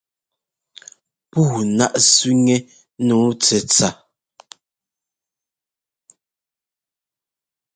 Puu 1.29 1.53
náʼ 1.77 1.93
sẅiŋɛ́ 2.09 2.59
nǔu 3.05 3.25
tsɛtsa. 3.41 3.89